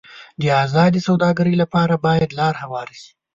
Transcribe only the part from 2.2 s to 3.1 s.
لار هواره